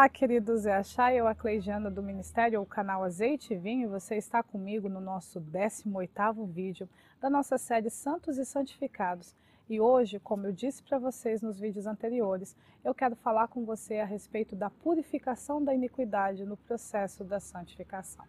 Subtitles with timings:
[0.00, 4.00] Olá, queridos, é a eu a Cleidiana do Ministério, o canal Azeite e Vinho, e
[4.00, 6.88] você está comigo no nosso 18º vídeo
[7.20, 9.36] da nossa série Santos e Santificados.
[9.68, 13.98] E hoje, como eu disse para vocês nos vídeos anteriores, eu quero falar com você
[13.98, 18.24] a respeito da purificação da iniquidade no processo da santificação.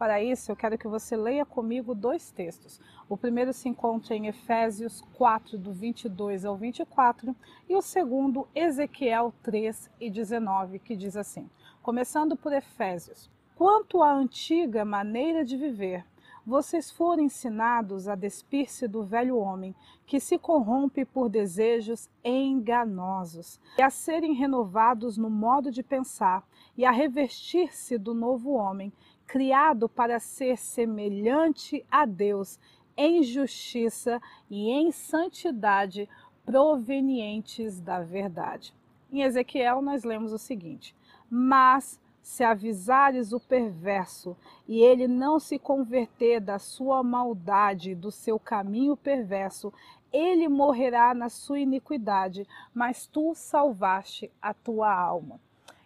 [0.00, 2.80] Para isso, eu quero que você leia comigo dois textos.
[3.06, 7.36] O primeiro se encontra em Efésios 4, do 22 ao 24,
[7.68, 11.50] e o segundo, Ezequiel 3 e 19, que diz assim:
[11.82, 13.30] Começando por Efésios.
[13.54, 16.02] Quanto à antiga maneira de viver,
[16.46, 19.74] vocês foram ensinados a despir-se do velho homem,
[20.06, 26.42] que se corrompe por desejos enganosos, e a serem renovados no modo de pensar,
[26.76, 28.92] e a revestir-se do novo homem,
[29.30, 32.58] criado para ser semelhante a Deus
[32.96, 36.08] em justiça e em santidade
[36.44, 38.74] provenientes da verdade.
[39.08, 40.96] Em Ezequiel, nós lemos o seguinte:
[41.30, 48.36] Mas se avisares o perverso e ele não se converter da sua maldade, do seu
[48.36, 49.72] caminho perverso,
[50.12, 55.40] ele morrerá na sua iniquidade, mas tu salvaste a tua alma.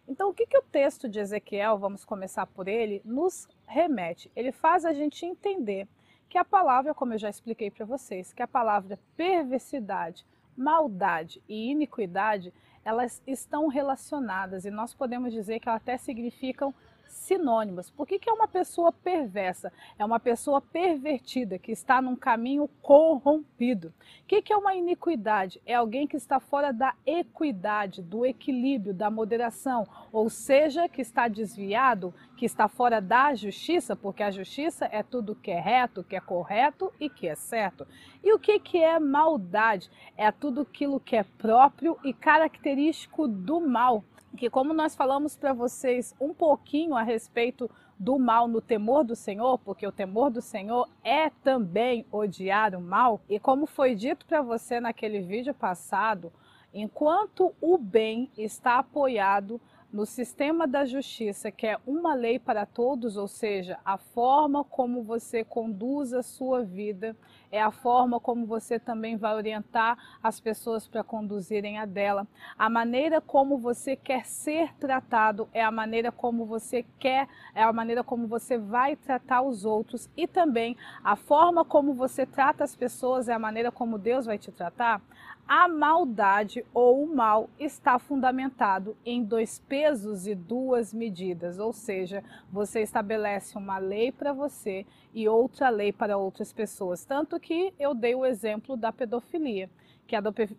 [0.06, 4.30] Então, o que, que o texto de Ezequiel, vamos começar por ele, nos remete?
[4.36, 5.88] Ele faz a gente entender
[6.28, 11.70] que a palavra, como eu já expliquei para vocês, que a palavra perversidade, maldade e
[11.70, 12.52] iniquidade,
[12.84, 16.74] elas estão relacionadas e nós podemos dizer que elas até significam
[17.06, 17.90] sinônimas.
[17.90, 19.72] Por que, que é uma pessoa perversa?
[19.98, 23.92] É uma pessoa pervertida, que está num caminho corrompido.
[24.22, 25.60] O que, que é uma iniquidade?
[25.64, 31.28] É alguém que está fora da equidade, do equilíbrio, da moderação, ou seja, que está
[31.28, 36.16] desviado, que está fora da justiça, porque a justiça é tudo que é reto, que
[36.16, 37.86] é correto e que é certo.
[38.22, 39.90] E o que, que é maldade?
[40.16, 44.04] É tudo aquilo que é próprio e característico do mal
[44.34, 49.14] que como nós falamos para vocês um pouquinho a respeito do mal no temor do
[49.14, 54.26] Senhor, porque o temor do Senhor é também odiar o mal, e como foi dito
[54.26, 56.32] para você naquele vídeo passado,
[56.72, 59.60] enquanto o bem está apoiado
[59.92, 65.04] no sistema da justiça, que é uma lei para todos, ou seja, a forma como
[65.04, 67.16] você conduz a sua vida,
[67.54, 72.26] é a forma como você também vai orientar as pessoas para conduzirem a dela.
[72.58, 77.72] A maneira como você quer ser tratado é a maneira como você quer, é a
[77.72, 82.74] maneira como você vai tratar os outros e também a forma como você trata as
[82.74, 85.00] pessoas é a maneira como Deus vai te tratar
[85.46, 92.24] a maldade ou o mal está fundamentado em dois pesos e duas medidas, ou seja,
[92.50, 97.04] você estabelece uma lei para você e outra lei para outras pessoas.
[97.04, 99.68] Tanto que eu dei o exemplo da pedofilia
[100.06, 100.14] que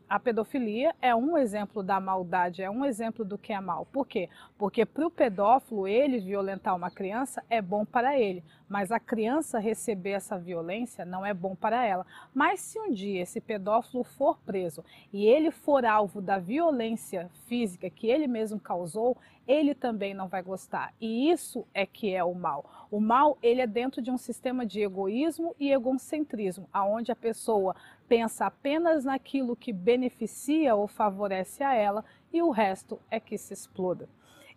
[0.09, 3.85] a pedofilia é um exemplo da maldade, é um exemplo do que é mal.
[3.85, 4.29] Por quê?
[4.57, 9.59] Porque para o pedófilo, ele violentar uma criança é bom para ele, mas a criança
[9.59, 12.05] receber essa violência não é bom para ela.
[12.33, 14.83] Mas se um dia esse pedófilo for preso
[15.13, 19.15] e ele for alvo da violência física que ele mesmo causou,
[19.47, 20.93] ele também não vai gostar.
[20.99, 22.87] E isso é que é o mal.
[22.89, 27.75] O mal, ele é dentro de um sistema de egoísmo e egocentrismo, aonde a pessoa
[28.07, 33.53] pensa apenas naquilo que beneficia ou favorece a ela e o resto é que se
[33.53, 34.07] exploda.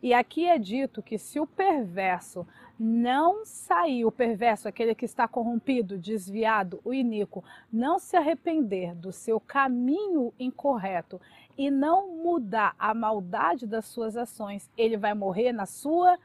[0.00, 2.47] E aqui é dito que se o perverso
[2.78, 9.10] não sair, o perverso, aquele que está corrompido, desviado, o iníquo, não se arrepender do
[9.10, 11.20] seu caminho incorreto
[11.58, 16.16] e não mudar a maldade das suas ações, ele vai morrer na sua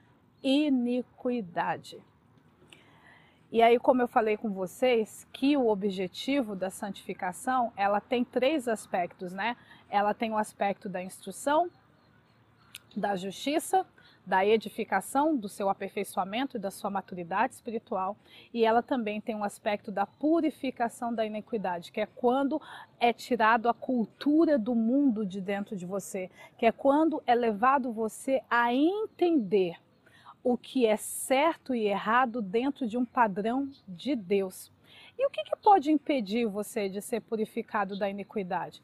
[0.44, 2.00] iniquidade.
[3.52, 8.68] E aí, como eu falei com vocês, que o objetivo da santificação, ela tem três
[8.68, 9.58] aspectos, né?
[9.90, 11.70] Ela tem o aspecto da instrução,
[12.96, 13.86] da justiça,
[14.26, 18.16] da edificação, do seu aperfeiçoamento e da sua maturidade espiritual,
[18.54, 22.62] e ela também tem um aspecto da purificação da iniquidade, que é quando
[23.00, 27.92] é tirado a cultura do mundo de dentro de você, que é quando é levado
[27.92, 29.76] você a entender
[30.44, 34.72] o que é certo e errado dentro de um padrão de Deus.
[35.18, 38.84] E o que, que pode impedir você de ser purificado da iniquidade?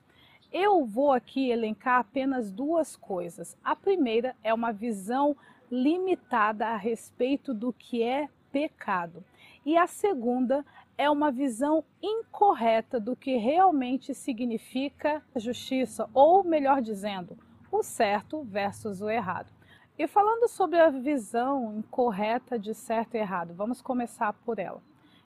[0.52, 3.56] Eu vou aqui elencar apenas duas coisas.
[3.64, 5.38] A primeira é uma visão
[5.72, 9.24] limitada a respeito do que é pecado.
[9.64, 10.66] E a segunda
[10.98, 17.38] é uma visão incorreta do que realmente significa justiça, ou melhor dizendo,
[17.72, 19.52] o certo versus o errado.
[19.98, 24.82] E falando sobre a visão incorreta de certo e errado, vamos começar por ela.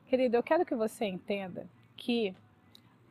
[0.08, 2.36] Querido, eu quero que você entenda que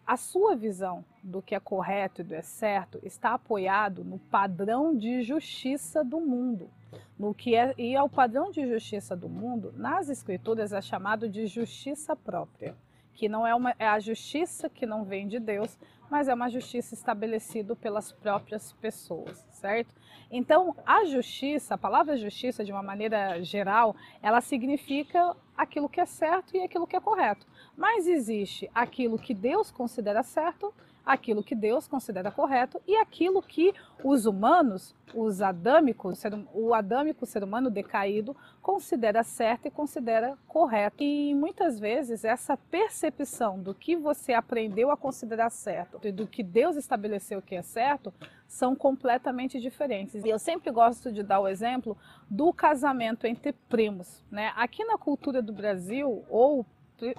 [0.07, 4.19] a sua visão do que é correto e do que é certo está apoiado no
[4.19, 6.71] padrão de justiça do mundo.
[7.19, 11.47] No que é, e ao padrão de justiça do mundo, nas escrituras é chamado de
[11.47, 12.75] justiça própria,
[13.15, 15.79] que não é, uma, é a justiça que não vem de Deus,
[16.11, 19.95] mas é uma justiça estabelecida pelas próprias pessoas, certo?
[20.31, 26.07] Então, a justiça, a palavra justiça, de uma maneira geral, ela significa aquilo que é
[26.07, 27.47] certo e aquilo que é correto.
[27.77, 30.73] Mas existe aquilo que Deus considera certo,
[31.05, 37.27] aquilo que Deus considera correto e aquilo que os humanos, os adâmicos, hum, o adâmico
[37.27, 41.03] ser humano decaído, considera certo e considera correto.
[41.03, 46.43] E muitas vezes essa percepção do que você aprendeu a considerar certo e do que
[46.43, 48.13] Deus estabeleceu que é certo
[48.47, 50.25] são completamente diferentes.
[50.25, 51.97] E eu sempre gosto de dar o exemplo
[52.29, 54.23] do casamento entre primos.
[54.31, 54.53] Né?
[54.55, 56.67] Aqui na cultura do Brasil, ou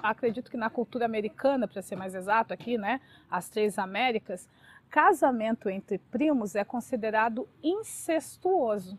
[0.02, 4.50] acredito que na cultura americana, para ser mais exato aqui, né, as três Américas,
[4.90, 8.98] casamento entre primos é considerado incestuoso.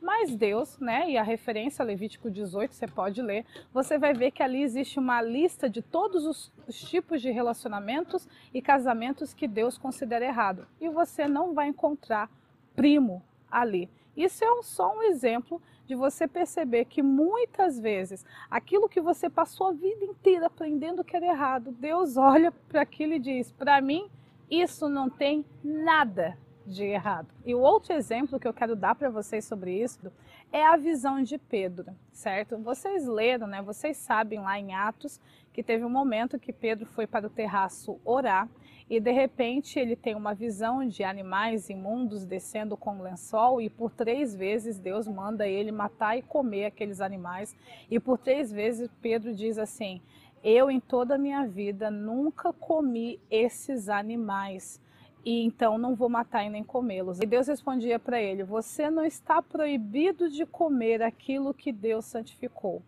[0.00, 4.42] Mas Deus, né, e a referência Levítico 18, você pode ler, você vai ver que
[4.42, 9.76] ali existe uma lista de todos os, os tipos de relacionamentos e casamentos que Deus
[9.76, 10.66] considera errado.
[10.80, 12.30] E você não vai encontrar
[12.74, 13.90] primo ali.
[14.16, 19.30] Isso é um, só um exemplo de você perceber que muitas vezes aquilo que você
[19.30, 23.80] passou a vida inteira aprendendo que era errado, Deus olha para aquilo e diz: para
[23.80, 24.10] mim,
[24.50, 26.36] isso não tem nada
[26.66, 27.28] de errado.
[27.44, 30.12] E o outro exemplo que eu quero dar para vocês sobre isso
[30.52, 32.58] é a visão de Pedro, certo?
[32.58, 33.62] Vocês leram, né?
[33.62, 35.20] Vocês sabem lá em Atos
[35.52, 38.48] que teve um momento que Pedro foi para o terraço orar
[38.88, 43.90] e de repente ele tem uma visão de animais imundos descendo com lençol e por
[43.90, 47.56] três vezes Deus manda ele matar e comer aqueles animais
[47.90, 50.00] e por três vezes Pedro diz assim:
[50.48, 54.80] eu em toda a minha vida nunca comi esses animais
[55.24, 57.20] e então não vou matar e nem comê-los.
[57.20, 62.80] E Deus respondia para ele: Você não está proibido de comer aquilo que Deus santificou.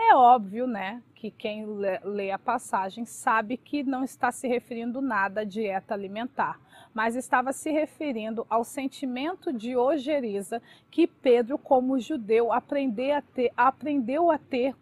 [0.00, 1.66] É óbvio, né, que quem
[2.04, 6.60] lê a passagem sabe que não está se referindo nada à dieta alimentar,
[6.94, 13.52] mas estava se referindo ao sentimento de ojeriza que Pedro, como judeu, aprendeu a ter,
[13.56, 14.72] aprendeu a ter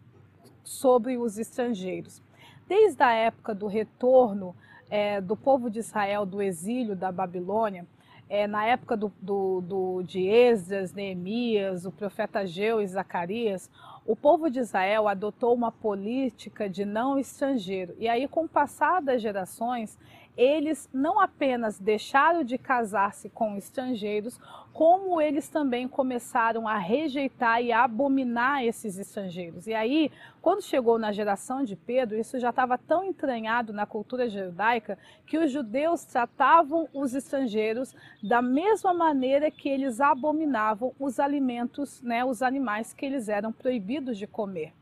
[0.63, 2.21] sobre os estrangeiros.
[2.67, 4.55] Desde a época do retorno
[4.87, 7.87] é, do povo de Israel do exílio da Babilônia,
[8.29, 13.69] é, na época do, do, do, de Esdras, Neemias, o profeta Ageu e Zacarias,
[14.07, 17.93] o povo de Israel adotou uma política de não estrangeiro.
[17.99, 19.99] E aí, com o passar das gerações,
[20.37, 24.39] eles não apenas deixaram de casar-se com estrangeiros,
[24.71, 29.65] como eles também começaram a rejeitar e a abominar esses estrangeiros.
[29.65, 34.29] E aí, quando chegou na geração de Pedro, isso já estava tão entranhado na cultura
[34.29, 41.99] judaica que os judeus tratavam os estrangeiros da mesma maneira que eles abominavam os alimentos,
[42.03, 44.73] né, os animais que eles eram proibidos de comer.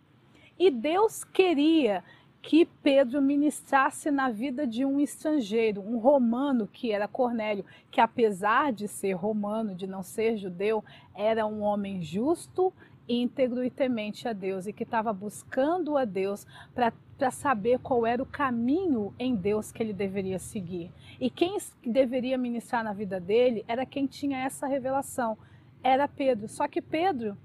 [0.60, 2.04] E Deus queria
[2.46, 8.72] que Pedro ministrasse na vida de um estrangeiro, um romano que era Cornélio, que apesar
[8.72, 10.84] de ser romano, de não ser judeu,
[11.16, 12.72] era um homem justo,
[13.10, 18.22] íntegro e temente a Deus e que estava buscando a Deus para saber qual era
[18.22, 20.92] o caminho em Deus que ele deveria seguir.
[21.20, 25.36] E quem deveria ministrar na vida dele era quem tinha essa revelação,
[25.82, 26.48] era Pedro.
[26.48, 27.36] Só que Pedro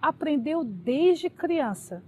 [0.00, 2.02] aprendeu desde criança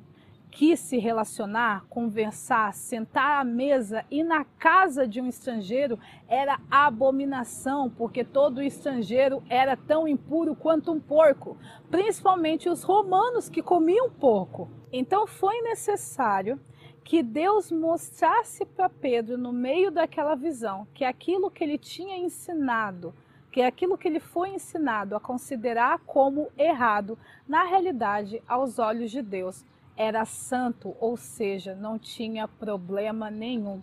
[0.50, 7.90] quis se relacionar, conversar, sentar à mesa e na casa de um estrangeiro era abominação,
[7.90, 11.56] porque todo estrangeiro era tão impuro quanto um porco,
[11.90, 14.68] principalmente os romanos que comiam porco.
[14.92, 16.58] Então foi necessário
[17.04, 23.14] que Deus mostrasse para Pedro, no meio daquela visão, que aquilo que ele tinha ensinado,
[23.50, 29.22] que aquilo que ele foi ensinado a considerar como errado, na realidade, aos olhos de
[29.22, 29.64] Deus,
[29.98, 33.82] era santo, ou seja, não tinha problema nenhum.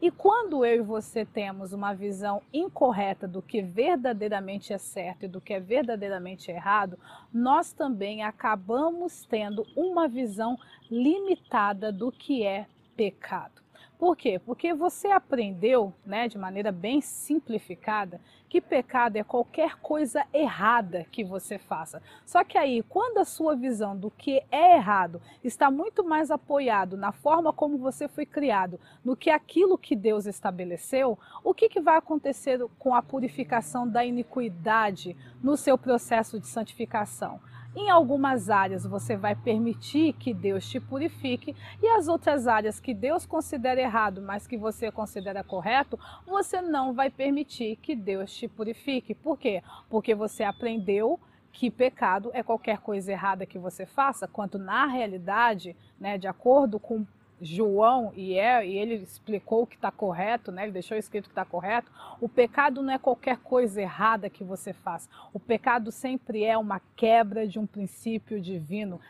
[0.00, 5.28] E quando eu e você temos uma visão incorreta do que verdadeiramente é certo e
[5.28, 6.98] do que é verdadeiramente errado,
[7.32, 10.58] nós também acabamos tendo uma visão
[10.90, 13.65] limitada do que é pecado.
[13.98, 14.38] Por quê?
[14.38, 21.24] Porque você aprendeu, né, de maneira bem simplificada, que pecado é qualquer coisa errada que
[21.24, 22.02] você faça.
[22.24, 26.96] Só que aí, quando a sua visão do que é errado está muito mais apoiado
[26.96, 31.80] na forma como você foi criado, no que aquilo que Deus estabeleceu, o que, que
[31.80, 37.40] vai acontecer com a purificação da iniquidade no seu processo de santificação?
[37.78, 42.94] Em algumas áreas você vai permitir que Deus te purifique e as outras áreas que
[42.94, 48.48] Deus considera errado, mas que você considera correto, você não vai permitir que Deus te
[48.48, 49.14] purifique.
[49.14, 49.62] Por quê?
[49.90, 51.20] Porque você aprendeu
[51.52, 56.80] que pecado é qualquer coisa errada que você faça, quanto na realidade, né, de acordo
[56.80, 57.06] com
[57.40, 60.64] João e, é, e ele explicou o que está correto, né?
[60.64, 61.90] ele deixou escrito que está correto.
[62.20, 65.08] O pecado não é qualquer coisa errada que você faz.
[65.32, 69.00] O pecado sempre é uma quebra de um princípio divino.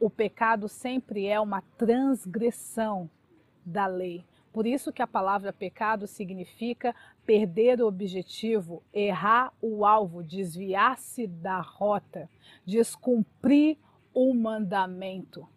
[0.00, 3.08] O pecado sempre é uma transgressão
[3.64, 4.24] da lei.
[4.52, 6.94] Por isso que a palavra pecado significa
[7.24, 12.28] perder o objetivo, errar o alvo, desviar-se da rota,
[12.66, 13.78] descumprir
[14.12, 15.48] o mandamento.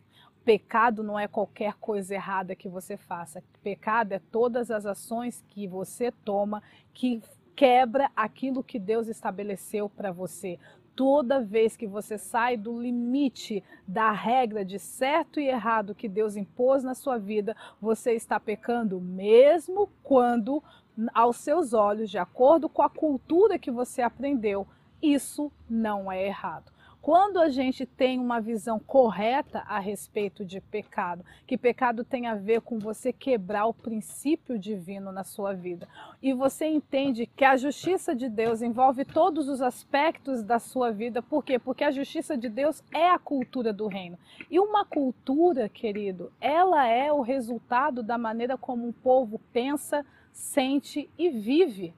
[0.45, 3.43] Pecado não é qualquer coisa errada que você faça.
[3.63, 6.61] Pecado é todas as ações que você toma
[6.93, 7.19] que
[7.55, 10.59] quebra aquilo que Deus estabeleceu para você.
[10.95, 16.35] Toda vez que você sai do limite da regra de certo e errado que Deus
[16.35, 20.63] impôs na sua vida, você está pecando, mesmo quando,
[21.11, 24.67] aos seus olhos, de acordo com a cultura que você aprendeu,
[25.01, 26.74] isso não é errado.
[27.05, 32.33] Quando a gente tem uma visão correta a respeito de pecado, que pecado tem a
[32.33, 35.87] ver com você quebrar o princípio divino na sua vida,
[36.19, 41.21] e você entende que a justiça de Deus envolve todos os aspectos da sua vida,
[41.21, 41.59] por quê?
[41.59, 44.17] Porque a justiça de Deus é a cultura do reino.
[44.49, 51.07] E uma cultura, querido, ela é o resultado da maneira como um povo pensa, sente
[51.19, 51.93] e vive.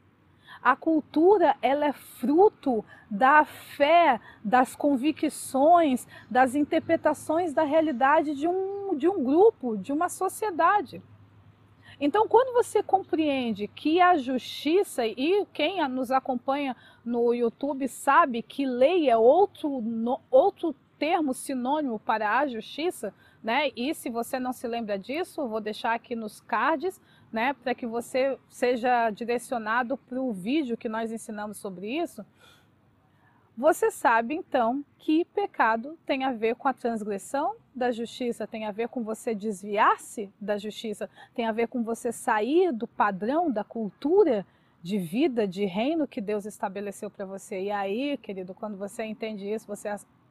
[0.61, 8.95] A cultura ela é fruto da fé, das convicções, das interpretações da realidade de um,
[8.95, 11.01] de um grupo, de uma sociedade.
[11.99, 18.67] Então, quando você compreende que a justiça, e quem nos acompanha no YouTube sabe que
[18.67, 23.71] lei é outro, no, outro termo sinônimo para a justiça, né?
[23.75, 26.99] E se você não se lembra disso, vou deixar aqui nos cards
[27.31, 32.25] né, para que você seja direcionado para o vídeo que nós ensinamos sobre isso,
[33.57, 38.71] você sabe então que pecado tem a ver com a transgressão da justiça, tem a
[38.71, 43.63] ver com você desviar-se da justiça, tem a ver com você sair do padrão da
[43.63, 44.45] cultura
[44.83, 47.63] de vida, de reino que Deus estabeleceu para você.
[47.63, 49.89] E aí, querido, quando você entende isso, você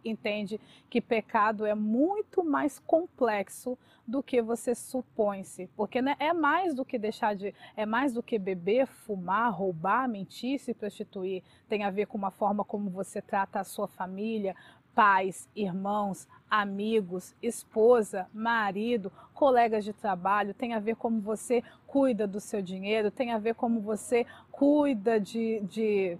[0.08, 6.74] entende que pecado é muito mais complexo do que você supõe-se, porque né, é mais
[6.74, 11.42] do que deixar de, é mais do que beber, fumar, roubar, mentir, se prostituir.
[11.68, 14.54] Tem a ver com uma forma como você trata a sua família,
[14.94, 22.40] pais, irmãos, amigos, esposa, marido, colegas de trabalho, tem a ver como você cuida do
[22.40, 26.16] seu dinheiro, tem a ver como você cuida de, de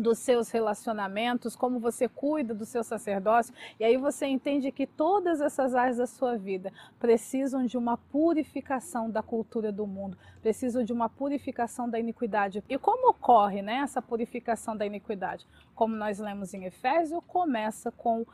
[0.00, 5.40] dos seus relacionamentos, como você cuida do seu sacerdócio, e aí você entende que todas
[5.40, 10.92] essas áreas da sua vida precisam de uma purificação da cultura do mundo, precisam de
[10.92, 12.64] uma purificação da iniquidade.
[12.68, 15.46] E como ocorre né, essa purificação da iniquidade?
[15.74, 18.26] Como nós lemos em Efésio, começa com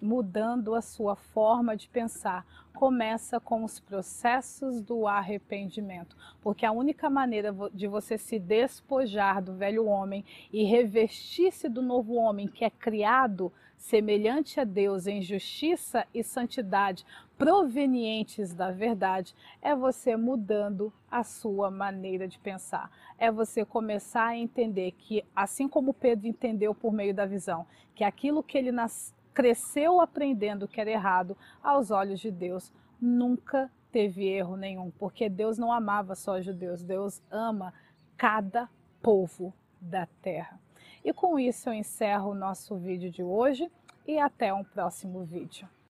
[0.00, 2.46] mudando a sua forma de pensar.
[2.74, 9.54] Começa com os processos do arrependimento, porque a única maneira de você se despojar do
[9.54, 16.06] velho homem e revestir-se do novo homem que é criado semelhante a Deus em justiça
[16.12, 17.04] e santidade
[17.38, 22.90] provenientes da verdade, é você mudando a sua maneira de pensar.
[23.18, 28.04] É você começar a entender que, assim como Pedro entendeu por meio da visão, que
[28.04, 34.26] aquilo que ele nas cresceu aprendendo que era errado aos olhos de Deus, nunca teve
[34.26, 37.74] erro nenhum, porque Deus não amava só judeus, Deus ama
[38.16, 38.66] cada
[39.02, 40.58] povo da terra.
[41.04, 43.70] E com isso eu encerro o nosso vídeo de hoje
[44.06, 45.68] e até um próximo vídeo.